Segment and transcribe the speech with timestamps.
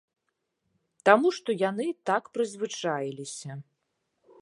[1.09, 3.51] Таму што яны так прызвычаіліся.